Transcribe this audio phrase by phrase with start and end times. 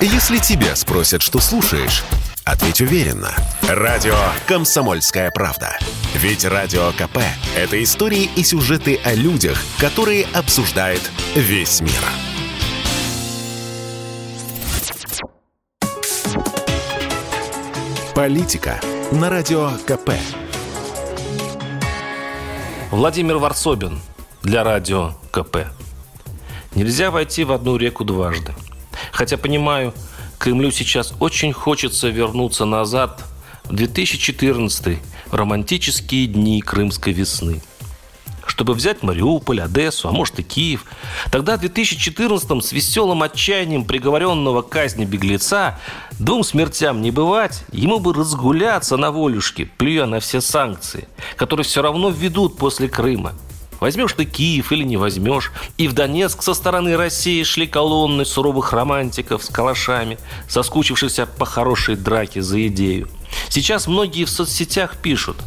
[0.00, 2.04] Если тебя спросят, что слушаешь,
[2.44, 3.34] ответь уверенно.
[3.62, 4.14] Радио
[4.46, 5.78] «Комсомольская правда».
[6.14, 7.18] Ведь Радио КП–
[7.56, 11.00] это истории и сюжеты о людях, которые обсуждает
[11.34, 11.92] весь мир.
[18.14, 18.78] Политика
[19.12, 20.10] на Радио КП.
[22.90, 23.98] Владимир Варсобин
[24.42, 25.68] для Радио КП.
[26.74, 28.54] Нельзя войти в одну реку дважды.
[29.16, 29.94] Хотя понимаю,
[30.38, 33.24] Кремлю сейчас очень хочется вернуться назад
[33.64, 37.62] в 2014 в романтические дни крымской весны–
[38.46, 40.86] чтобы взять Мариуполь, Одессу, а может и Киев.
[41.30, 45.78] Тогда в 2014-м с веселым отчаянием приговоренного к казни беглеца
[46.18, 51.06] двум смертям не бывать, ему бы разгуляться на волюшке, плюя на все санкции,
[51.36, 53.34] которые все равно введут после Крыма.
[53.80, 55.52] Возьмешь ты Киев или не возьмешь.
[55.76, 61.96] И в Донецк со стороны России шли колонны суровых романтиков с калашами, соскучившихся по хорошей
[61.96, 63.08] драке за идею.
[63.48, 65.36] Сейчас многие в соцсетях пишут–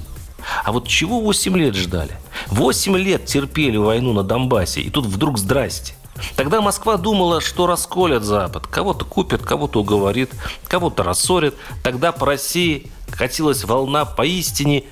[0.64, 2.18] а вот чего 8 лет ждали?
[2.48, 5.94] 8 лет терпели войну на Донбассе, и тут вдруг здрасте.
[6.36, 8.68] Тогда Москва думала, что расколят Запад.
[8.68, 10.32] Кого-то купят, кого-то уговорит,
[10.68, 11.56] кого-то рассорят.
[11.82, 14.84] Тогда по России катилась волна поистине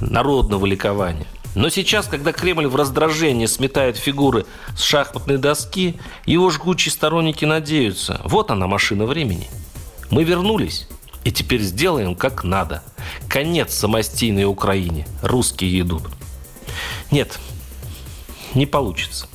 [0.00, 1.26] народного ликования.
[1.56, 4.44] Но сейчас, когда Кремль в раздражении сметает фигуры
[4.76, 8.20] с шахматной доски, его жгучие сторонники надеются.
[8.24, 9.48] Вот она, машина времени.
[10.10, 10.86] Мы вернулись.
[11.24, 12.82] И теперь сделаем как надо.
[13.26, 15.08] Конец самостийной Украине.
[15.22, 16.02] Русские идут.
[17.10, 17.38] Нет,
[18.54, 19.26] не получится.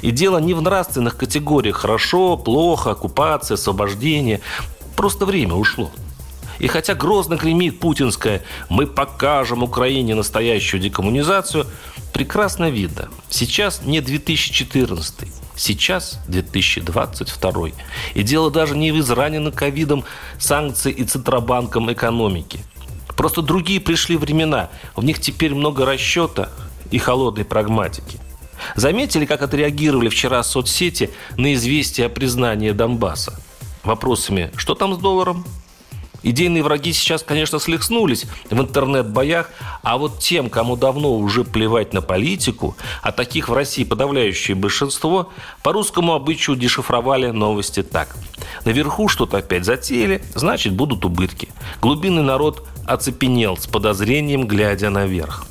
[0.00, 4.40] И дело не в нравственных категориях «хорошо», «плохо», «оккупация», «освобождение».
[4.96, 5.92] Просто время ушло.
[6.58, 11.66] И хотя грозно гремит путинское «мы покажем Украине настоящую декоммунизацию»,
[12.12, 13.08] прекрасно видно.
[13.30, 17.68] Сейчас не 2014 Сейчас 2022.
[18.14, 20.04] И дело даже не в израненных ковидом
[20.38, 22.64] санкций и Центробанком экономики.
[23.16, 24.70] Просто другие пришли времена.
[24.96, 26.48] В них теперь много расчета
[26.90, 28.18] и холодной прагматики.
[28.76, 33.38] Заметили, как отреагировали вчера соцсети на известие о признании Донбасса?
[33.82, 35.44] Вопросами «Что там с долларом?»
[36.22, 39.50] Идейные враги сейчас, конечно, слегснулись в интернет-боях,
[39.82, 45.30] а вот тем, кому давно уже плевать на политику, а таких в России подавляющее большинство,
[45.62, 48.16] по русскому обычаю дешифровали новости так.
[48.64, 51.48] Наверху что-то опять затеяли, значит, будут убытки.
[51.80, 55.46] Глубинный народ оцепенел с подозрением, глядя наверх.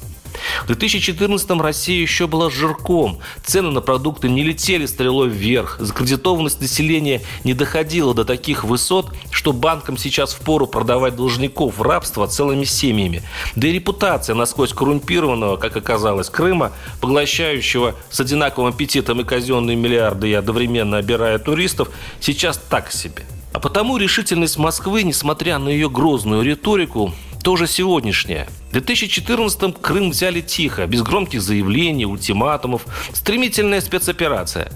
[0.64, 3.20] В 2014 Россия еще была жирком.
[3.44, 5.78] Цены на продукты не летели стрелой вверх.
[5.80, 12.28] Закредитованность населения не доходила до таких высот, что банкам сейчас впору продавать должников в рабство
[12.28, 13.24] целыми семьями.
[13.56, 20.30] Да и репутация насквозь коррумпированного, как оказалось, Крыма, поглощающего с одинаковым аппетитом и казенные миллиарды
[20.30, 21.90] и одновременно обирая туристов,
[22.20, 23.26] сейчас так себе.
[23.54, 28.48] А потому решительность Москвы, несмотря на ее грозную риторику, тоже сегодняшняя.
[28.72, 32.86] В 2014-м Крым взяли тихо, без громких заявлений, ультиматумов.
[33.14, 34.72] Стремительная спецоперация.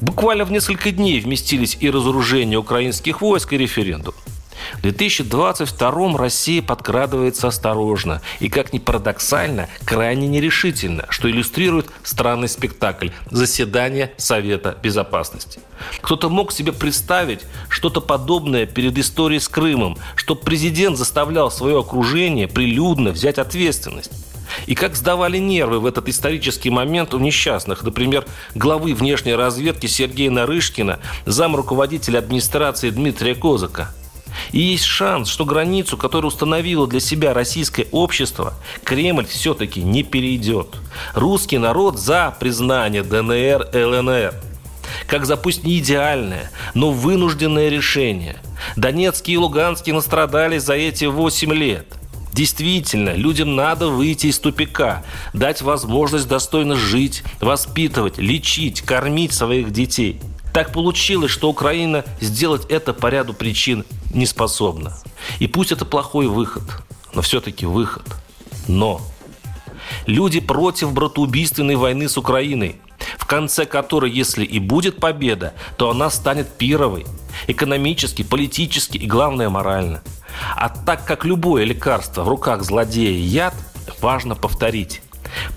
[0.00, 4.14] Буквально в несколько дней вместились и разоружение украинских войск, и референдум.
[4.74, 13.10] В 2022 Россия подкрадывается осторожно и, как ни парадоксально, крайне нерешительно, что иллюстрирует странный спектакль
[13.30, 15.60] «Заседание Совета Безопасности».
[16.00, 22.48] Кто-то мог себе представить что-то подобное перед историей с Крымом, что президент заставлял свое окружение
[22.48, 24.12] прилюдно взять ответственность.
[24.66, 30.30] И как сдавали нервы в этот исторический момент у несчастных, например, главы внешней разведки Сергея
[30.30, 33.94] Нарышкина, зам руководителя администрации Дмитрия Козака–
[34.50, 38.54] и есть шанс, что границу, которую установило для себя российское общество,
[38.84, 40.68] Кремль все-таки не перейдет.
[41.14, 44.34] Русский народ за признание ДНР, ЛНР.
[45.06, 48.36] Как за не идеальное, но вынужденное решение.
[48.76, 51.86] Донецкие и Луганские настрадались за эти 8 лет–
[52.32, 55.04] Действительно, людям надо выйти из тупика,
[55.34, 60.20] дать возможность достойно жить, воспитывать, лечить, кормить своих детей.
[60.54, 64.96] Так получилось, что Украина сделать это по ряду причин не способна.
[65.38, 66.62] И пусть это плохой выход,
[67.14, 68.04] но все-таки выход.
[68.68, 69.00] Но
[70.06, 72.76] люди против братоубийственной войны с Украиной,
[73.18, 77.06] в конце которой, если и будет победа, то она станет пировой.
[77.46, 80.02] Экономически, политически и, главное, морально.
[80.56, 83.54] А так как любое лекарство в руках злодея яд,
[84.00, 85.01] важно повторить.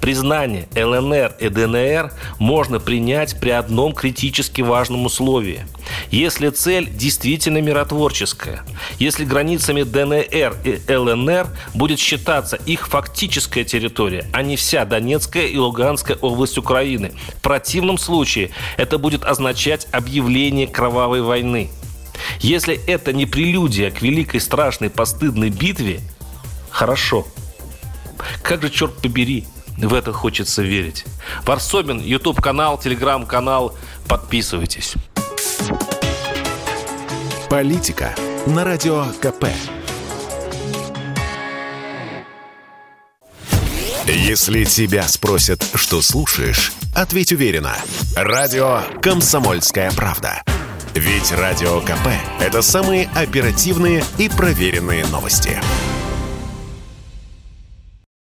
[0.05, 5.65] Признание ЛНР и ДНР можно принять при одном критически важном условии.
[6.11, 8.61] Если цель действительно миротворческая,
[8.99, 15.57] если границами ДНР и ЛНР будет считаться их фактическая территория, а не вся Донецкая и
[15.57, 17.11] Луганская область Украины.
[17.39, 21.71] В противном случае это будет означать объявление кровавой войны.
[22.41, 25.99] Если это не прелюдия к великой страшной постыдной битве,
[26.69, 27.25] хорошо.
[28.43, 29.45] Как же, черт побери,
[29.77, 31.05] в это хочется верить.
[31.45, 33.75] Варсобин, YouTube-канал, Telegram-канал.
[34.07, 34.93] Подписывайтесь.
[37.49, 38.15] Политика
[38.47, 39.45] на Радио КП.
[44.07, 47.75] Если тебя спросят, что слушаешь, ответь уверенно.
[48.15, 50.43] Радио «Комсомольская правда».
[50.93, 52.07] Ведь Радио КП–
[52.39, 55.59] это самые оперативные и проверенные новости.